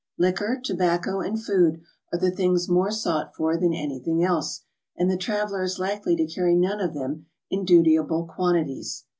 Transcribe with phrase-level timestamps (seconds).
[0.17, 1.79] Liquor, tobacco, and food
[2.11, 4.61] are the things more sought for than anything else,
[4.97, 9.03] and the traveler is likely to carry none of them in dutiable quan tities.